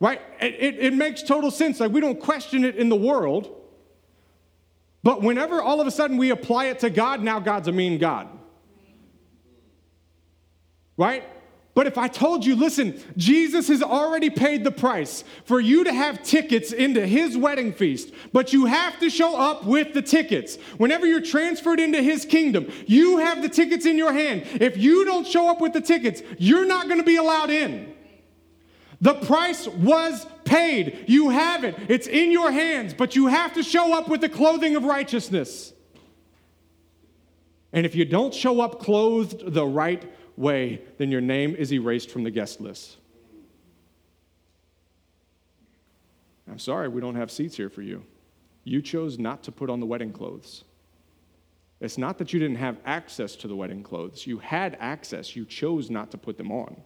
[0.00, 0.20] Right?
[0.40, 1.78] It, it, it, makes total sense.
[1.78, 3.54] Like, we don't question it in the world.
[5.02, 7.98] But whenever all of a sudden we apply it to God, now God's a mean
[7.98, 8.26] God.
[10.96, 11.24] Right?
[11.72, 15.92] But if I told you, listen, Jesus has already paid the price for you to
[15.92, 20.56] have tickets into his wedding feast, but you have to show up with the tickets.
[20.78, 24.42] Whenever you're transferred into his kingdom, you have the tickets in your hand.
[24.60, 27.94] If you don't show up with the tickets, you're not going to be allowed in.
[29.00, 31.04] The price was paid.
[31.06, 34.28] You have it, it's in your hands, but you have to show up with the
[34.28, 35.72] clothing of righteousness.
[37.72, 40.02] And if you don't show up clothed the right
[40.40, 42.96] way, then your name is erased from the guest list.
[46.50, 48.02] I'm sorry, we don't have seats here for you.
[48.64, 50.64] You chose not to put on the wedding clothes.
[51.80, 54.26] It's not that you didn't have access to the wedding clothes.
[54.26, 56.76] You had access, you chose not to put them on.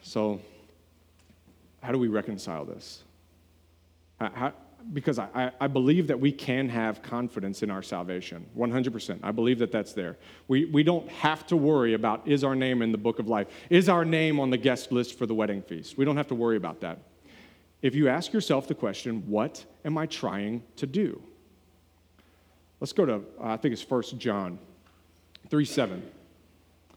[0.00, 0.40] So,
[1.82, 3.02] how do we reconcile this?
[4.18, 4.52] How,
[4.92, 9.58] because I, I believe that we can have confidence in our salvation 100% i believe
[9.58, 10.16] that that's there.
[10.48, 13.48] We, we don't have to worry about is our name in the book of life?
[13.70, 15.96] Is our name on the guest list for the wedding feast?
[15.96, 16.98] We don't have to worry about that.
[17.80, 21.22] If you ask yourself the question what am i trying to do?
[22.80, 24.58] Let's go to uh, i think it's First john
[25.50, 26.02] 3 7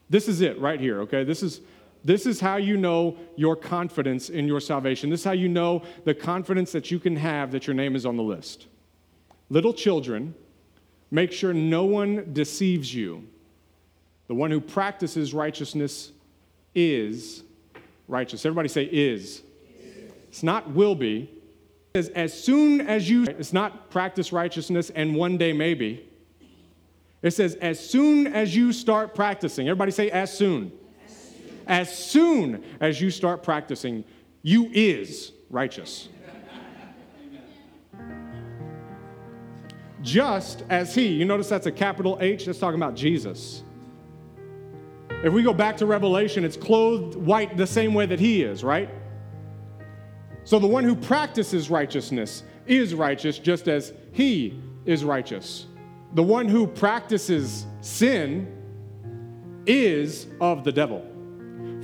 [0.10, 1.24] this is it right here okay?
[1.24, 1.62] This is
[2.06, 5.10] this is how you know your confidence in your salvation.
[5.10, 8.06] This is how you know the confidence that you can have that your name is
[8.06, 8.68] on the list.
[9.50, 10.36] Little children,
[11.10, 13.28] make sure no one deceives you.
[14.28, 16.12] The one who practices righteousness
[16.76, 17.42] is
[18.08, 18.46] righteous.
[18.46, 19.42] Everybody say is.
[20.28, 21.32] It's not will be.
[21.96, 26.08] As, as soon as you, it's not practice righteousness and one day maybe.
[27.24, 30.72] It says, as soon as you start practicing, everybody say, as soon
[31.68, 34.04] as soon as you start practicing,
[34.42, 36.10] you is righteous.
[40.02, 43.64] Just as he, you notice that's a capital H, that's talking about Jesus.
[45.24, 48.64] If we go back to Revelation, it's clothed white the same way that he is,
[48.64, 48.90] right?
[50.44, 55.66] So the one who practices righteousness is righteous just as he is righteous.
[56.14, 58.52] The one who practices sin
[59.66, 61.15] is of the devil.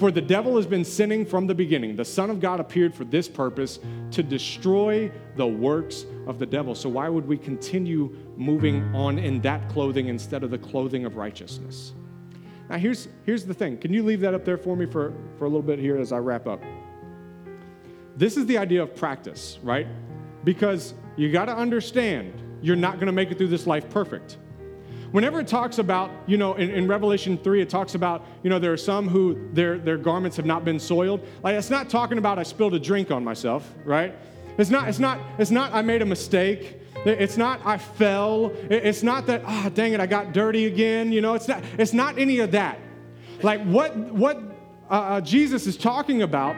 [0.02, 1.96] For the devil has been sinning from the beginning.
[1.96, 3.78] The Son of God appeared for this purpose
[4.10, 6.74] to destroy the works of the devil.
[6.74, 11.18] So, why would we continue moving on in that clothing instead of the clothing of
[11.18, 11.94] righteousness?
[12.68, 13.78] Now, here's, here's the thing.
[13.78, 16.12] Can you leave that up there for me for, for a little bit here as
[16.12, 16.64] I wrap up?
[18.18, 19.86] This is the idea of practice, right?
[20.44, 22.34] Because you got to understand
[22.64, 24.40] you're not going to make it through this life perfect.
[25.12, 28.60] Whenever it talks about, you know, in, in, Revelation 3, it talks about, you know,
[28.60, 31.22] there are some who their, their garments have not been soiled.
[31.44, 34.16] Like, it's not talking about I spilled a drink on myself, right?
[34.58, 36.78] It's not, it's not, it's not I made a mistake.
[37.06, 38.54] It's not I fell.
[38.70, 41.12] It's not that, ah, oh, dang it, I got dirty again.
[41.12, 42.80] You know, it's not, it's not any of that.
[43.42, 44.38] Like what, what
[44.90, 46.56] uh, uh Jesus is talking about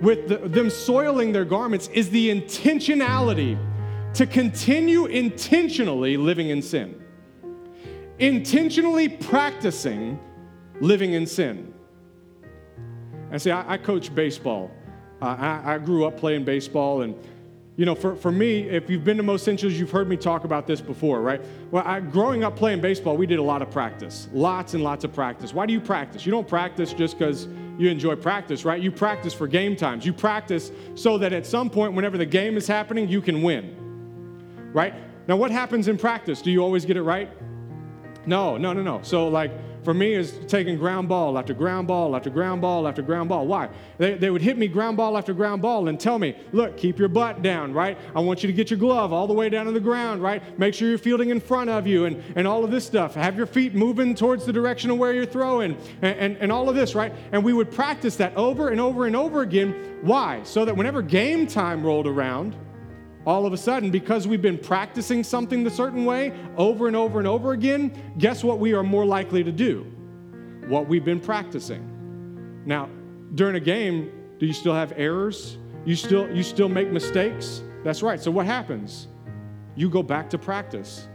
[0.00, 3.58] with the, them soiling their garments is the intentionality
[4.14, 7.01] to continue intentionally living in sin
[8.22, 10.16] intentionally practicing
[10.80, 11.74] living in sin.
[13.32, 14.70] And see, I, I coach baseball.
[15.20, 17.16] Uh, I, I, grew up playing baseball, and
[17.76, 20.44] you know, for, for me, if you've been to Most Centrals, you've heard me talk
[20.44, 21.40] about this before, right?
[21.70, 25.04] Well, I, growing up playing baseball, we did a lot of practice, lots and lots
[25.04, 25.52] of practice.
[25.52, 26.24] Why do you practice?
[26.24, 28.80] You don't practice just because you enjoy practice, right?
[28.80, 30.06] You practice for game times.
[30.06, 34.70] You practice so that at some point, whenever the game is happening, you can win,
[34.72, 34.94] right?
[35.26, 36.40] Now, what happens in practice?
[36.40, 37.30] Do you always get it right?
[38.26, 39.00] No, no, no, no.
[39.02, 39.50] So, like,
[39.84, 43.46] for me, is taking ground ball after ground ball after ground ball after ground ball.
[43.46, 43.68] Why?
[43.98, 46.98] They, they would hit me ground ball after ground ball and tell me, look, keep
[46.98, 47.98] your butt down, right?
[48.14, 50.56] I want you to get your glove all the way down to the ground, right?
[50.58, 53.14] Make sure you're fielding in front of you and, and all of this stuff.
[53.14, 56.68] Have your feet moving towards the direction of where you're throwing and, and, and all
[56.68, 57.12] of this, right?
[57.32, 59.98] And we would practice that over and over and over again.
[60.02, 60.42] Why?
[60.44, 62.54] So that whenever game time rolled around,
[63.26, 67.18] all of a sudden, because we've been practicing something the certain way over and over
[67.18, 69.86] and over again, guess what we are more likely to do?
[70.66, 72.62] What we've been practicing.
[72.66, 72.88] Now,
[73.34, 75.58] during a game, do you still have errors?
[75.84, 77.62] You still you still make mistakes?
[77.84, 78.20] That's right.
[78.20, 79.08] So what happens?
[79.74, 81.08] You go back to practice.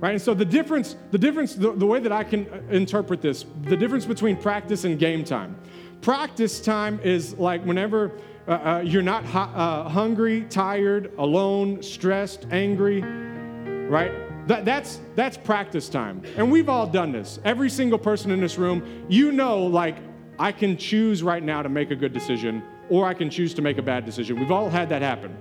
[0.00, 0.12] Right?
[0.12, 3.44] And so the difference, the difference, the, the way that I can uh, interpret this,
[3.64, 5.56] the difference between practice and game time.
[6.02, 8.12] Practice time is like whenever
[8.48, 14.12] uh, uh, you're not uh, hungry, tired, alone, stressed, angry, right?
[14.48, 16.22] That, that's, that's practice time.
[16.38, 17.38] And we've all done this.
[17.44, 19.96] Every single person in this room, you know, like,
[20.38, 23.62] I can choose right now to make a good decision or I can choose to
[23.62, 24.40] make a bad decision.
[24.40, 25.36] We've all had that happen.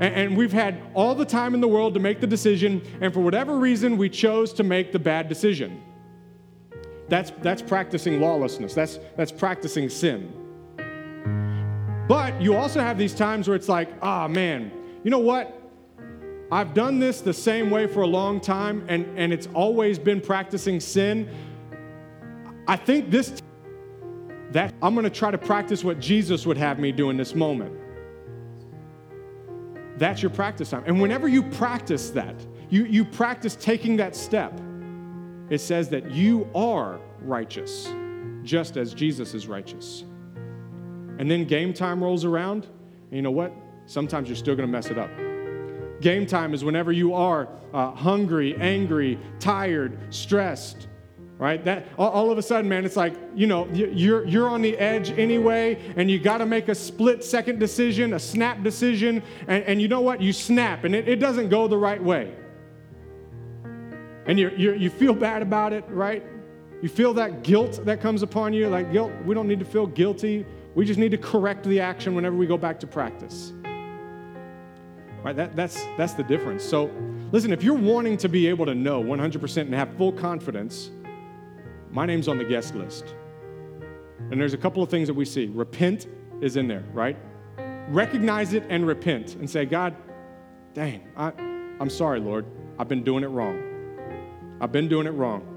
[0.00, 3.12] And, and we've had all the time in the world to make the decision, and
[3.12, 5.82] for whatever reason, we chose to make the bad decision.
[7.08, 10.43] That's, that's practicing lawlessness, that's, that's practicing sin.
[12.08, 14.70] But you also have these times where it's like, ah, oh, man,
[15.02, 15.60] you know what?
[16.52, 20.20] I've done this the same way for a long time, and, and it's always been
[20.20, 21.28] practicing sin.
[22.68, 23.40] I think this
[24.52, 27.34] that I'm going to try to practice what Jesus would have me do in this
[27.34, 27.76] moment.
[29.96, 30.84] That's your practice time.
[30.86, 32.36] And whenever you practice that,
[32.70, 34.60] you, you practice taking that step,
[35.50, 37.88] it says that you are righteous,
[38.44, 40.04] just as Jesus is righteous.
[41.18, 43.52] And then game time rolls around, and you know what?
[43.86, 45.10] sometimes you're still going to mess it up.
[46.00, 50.88] Game time is whenever you are uh, hungry, angry, tired, stressed,
[51.38, 51.64] right?
[51.64, 54.76] That all, all, of a sudden, man, it's like you know you're you're on the
[54.76, 59.64] edge anyway, and you got to make a split second decision, a snap decision, and,
[59.64, 60.20] and you know what?
[60.20, 62.34] You snap, and it, it doesn't go the right way,
[64.26, 66.24] and you you you feel bad about it, right?
[66.82, 69.12] You feel that guilt that comes upon you, like guilt.
[69.24, 70.44] We don't need to feel guilty.
[70.74, 73.52] We just need to correct the action whenever we go back to practice.
[75.22, 75.36] Right?
[75.36, 76.62] That, that's, that's the difference.
[76.62, 76.90] So,
[77.32, 80.90] listen, if you're wanting to be able to know 100% and have full confidence,
[81.90, 83.14] my name's on the guest list.
[84.30, 85.46] And there's a couple of things that we see.
[85.46, 86.08] Repent
[86.40, 87.16] is in there, right?
[87.88, 89.94] Recognize it and repent and say, God,
[90.72, 91.28] dang, I,
[91.80, 92.46] I'm sorry, Lord.
[92.78, 93.62] I've been doing it wrong.
[94.60, 95.53] I've been doing it wrong.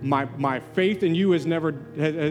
[0.00, 1.74] My, my faith in you has never,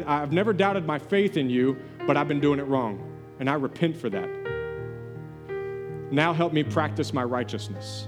[0.08, 3.12] I've never doubted my faith in you, but I've been doing it wrong.
[3.40, 4.30] And I repent for that.
[6.12, 8.08] Now help me practice my righteousness.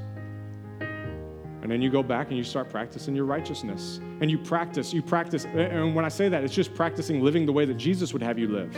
[0.80, 3.99] And then you go back and you start practicing your righteousness.
[4.22, 5.45] And you practice, you practice.
[5.45, 8.39] And when I say that, it's just practicing living the way that Jesus would have
[8.39, 8.72] you live.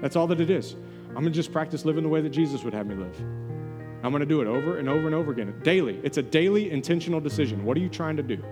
[0.00, 0.76] That's all that it is.
[1.08, 3.18] I'm going to just practice living the way that Jesus would have me live.
[4.02, 6.00] I'm going to do it over and over and over again, daily.
[6.04, 7.64] It's a daily intentional decision.
[7.64, 8.42] What are you trying to do?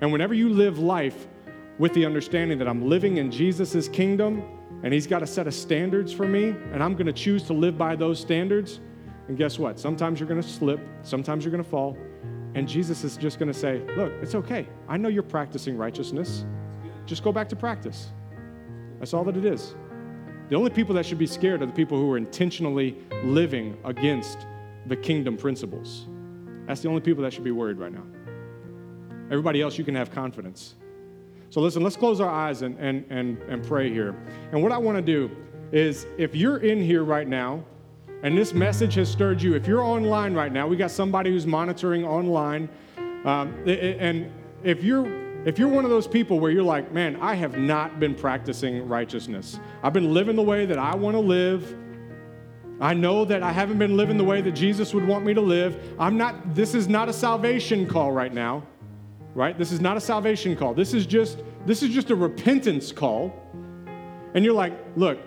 [0.00, 1.26] And whenever you live life
[1.78, 4.42] with the understanding that I'm living in Jesus' kingdom,
[4.82, 7.52] and He's got a set of standards for me, and I'm going to choose to
[7.52, 8.80] live by those standards.
[9.28, 9.78] And guess what?
[9.78, 11.96] Sometimes you're going to slip, sometimes you're going to fall,
[12.54, 14.66] and Jesus is just going to say, Look, it's okay.
[14.88, 16.44] I know you're practicing righteousness.
[17.06, 18.10] Just go back to practice.
[18.98, 19.74] That's all that it is.
[20.48, 24.46] The only people that should be scared are the people who are intentionally living against
[24.86, 26.06] the kingdom principles.
[26.66, 28.04] That's the only people that should be worried right now.
[29.30, 30.74] Everybody else, you can have confidence.
[31.50, 34.14] So listen, let's close our eyes and, and, and, and pray here.
[34.52, 35.30] And what I want to do
[35.72, 37.64] is if you're in here right now
[38.22, 41.46] and this message has stirred you, if you're online right now, we got somebody who's
[41.46, 42.68] monitoring online.
[43.24, 47.34] Um, and if you're if you're one of those people where you're like, man, I
[47.34, 49.58] have not been practicing righteousness.
[49.82, 51.78] I've been living the way that I want to live.
[52.78, 55.40] I know that I haven't been living the way that Jesus would want me to
[55.40, 55.94] live.
[55.98, 58.64] I'm not, this is not a salvation call right now
[59.34, 59.56] right?
[59.56, 60.74] This is not a salvation call.
[60.74, 63.34] This is just this is just a repentance call.
[64.34, 65.18] And you're like, look,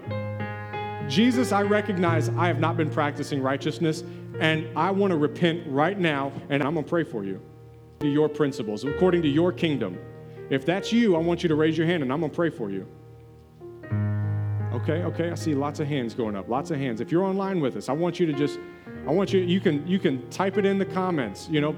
[1.07, 4.03] Jesus, I recognize I have not been practicing righteousness
[4.39, 7.41] and I want to repent right now and I'm going to pray for you.
[7.99, 9.97] To your principles, according to your kingdom.
[10.49, 12.49] If that's you, I want you to raise your hand and I'm going to pray
[12.49, 12.87] for you.
[14.73, 16.49] Okay, okay, I see lots of hands going up.
[16.49, 16.99] Lots of hands.
[16.99, 18.59] If you're online with us, I want you to just
[19.07, 21.73] I want you you can you can type it in the comments, you know,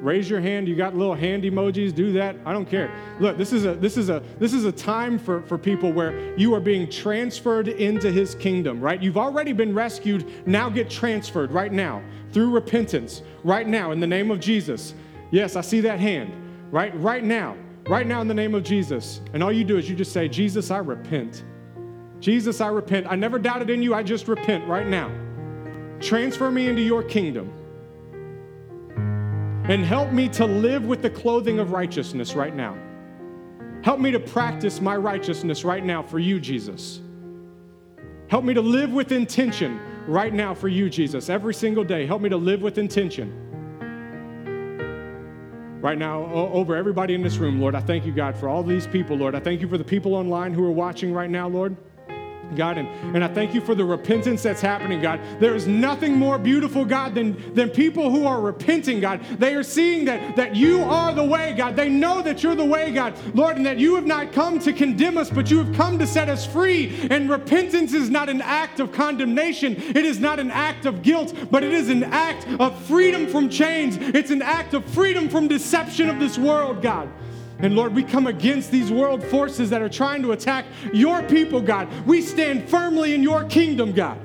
[0.00, 0.68] raise your hand.
[0.68, 2.36] You got little hand emojis, do that.
[2.44, 2.90] I don't care.
[3.20, 6.36] Look, this is a this is a this is a time for, for people where
[6.36, 9.02] you are being transferred into his kingdom, right?
[9.02, 10.46] You've already been rescued.
[10.46, 14.94] Now get transferred right now through repentance, right now, in the name of Jesus.
[15.30, 16.32] Yes, I see that hand.
[16.70, 16.98] Right?
[17.00, 17.56] Right now.
[17.88, 19.20] Right now in the name of Jesus.
[19.32, 21.44] And all you do is you just say, Jesus, I repent.
[22.18, 23.06] Jesus, I repent.
[23.08, 23.94] I never doubted in you.
[23.94, 25.10] I just repent right now.
[26.00, 27.52] Transfer me into your kingdom
[29.68, 32.78] and help me to live with the clothing of righteousness right now.
[33.82, 37.00] Help me to practice my righteousness right now for you, Jesus.
[38.28, 41.28] Help me to live with intention right now for you, Jesus.
[41.28, 43.42] Every single day, help me to live with intention.
[45.80, 48.86] Right now, over everybody in this room, Lord, I thank you, God, for all these
[48.86, 49.34] people, Lord.
[49.34, 51.76] I thank you for the people online who are watching right now, Lord.
[52.54, 55.20] God, and, and I thank you for the repentance that's happening, God.
[55.40, 59.20] There is nothing more beautiful, God, than, than people who are repenting, God.
[59.38, 61.74] They are seeing that, that you are the way, God.
[61.74, 64.72] They know that you're the way, God, Lord, and that you have not come to
[64.72, 67.08] condemn us, but you have come to set us free.
[67.10, 71.34] And repentance is not an act of condemnation, it is not an act of guilt,
[71.50, 73.96] but it is an act of freedom from chains.
[73.98, 77.08] It's an act of freedom from deception of this world, God.
[77.58, 81.60] And Lord, we come against these world forces that are trying to attack your people,
[81.60, 81.88] God.
[82.06, 84.20] We stand firmly in your kingdom, God.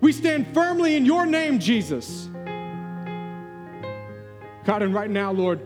[0.00, 2.28] We stand firmly in your name, Jesus.
[4.64, 5.60] God, and right now, Lord,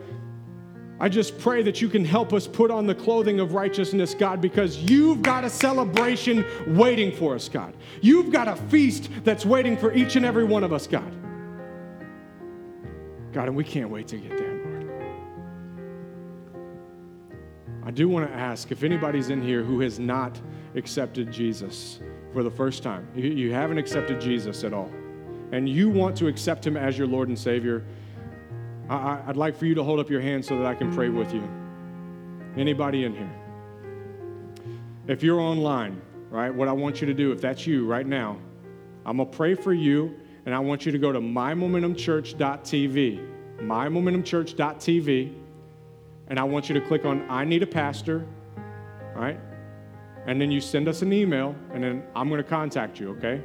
[0.99, 4.41] I just pray that you can help us put on the clothing of righteousness, God,
[4.41, 7.74] because you've got a celebration waiting for us, God.
[8.01, 11.12] You've got a feast that's waiting for each and every one of us, God.
[13.32, 14.43] God, and we can't wait to get there.
[17.87, 20.41] I do want to ask if anybody's in here who has not
[20.74, 22.01] accepted Jesus
[22.32, 24.91] for the first time, you, haven't accepted Jesus at all,
[25.53, 27.85] and you want to accept him as your Lord and Savior,
[28.89, 31.11] I, I'd like for you to hold up your hand so that I can pray
[31.11, 31.47] with you.
[32.57, 33.30] Anybody in here?
[35.07, 38.39] If you're online, right, what I want you to do, if that's you right now,
[39.05, 43.30] I'm going to pray for you, and I want you to go to mymomentumchurch.tv.
[43.61, 45.43] Mymomentumchurch.tv.
[46.28, 48.26] And I want you to click on I Need a Pastor,
[49.14, 49.38] all right?
[50.26, 53.42] And then you send us an email, and then I'm going to contact you, okay?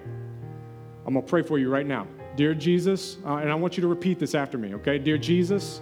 [1.05, 2.07] I'm going to pray for you right now.
[2.35, 4.97] Dear Jesus, uh, and I want you to repeat this after me, okay?
[4.97, 5.81] Dear Jesus,